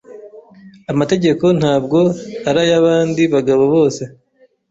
amategeko 0.91 1.45
ntabwo 1.59 1.99
arayabandi 2.49 3.23
bagabo 3.33 3.63
bose 3.73 4.01